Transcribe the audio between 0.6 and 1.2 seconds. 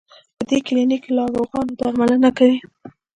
کلینک کې د